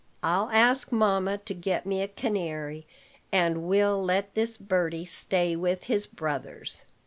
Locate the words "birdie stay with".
4.57-5.83